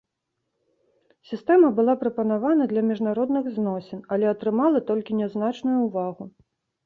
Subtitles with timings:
[1.31, 6.23] Сістэма была прапанавана для міжнародных зносін, але атрымала толькі нязначную ўвагу.